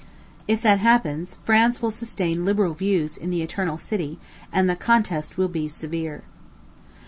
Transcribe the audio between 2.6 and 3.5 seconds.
views in the